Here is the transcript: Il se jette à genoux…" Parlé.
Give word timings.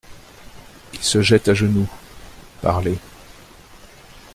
Il 0.95 0.99
se 1.03 1.21
jette 1.21 1.47
à 1.47 1.53
genoux…" 1.53 1.87
Parlé. 2.63 2.97